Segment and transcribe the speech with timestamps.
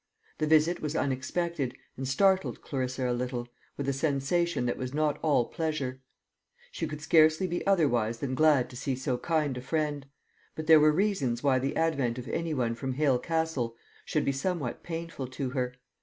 [0.39, 5.19] The visit was unexpected, and startled Clarissa a little, with a sensation that was not
[5.21, 6.01] all pleasure.
[6.71, 10.07] She could scarcely be otherwise than glad to see so kind a friend;
[10.55, 14.31] but there were reasons why the advent of any one from Hale Castle should be
[14.31, 15.75] somewhat painful to her.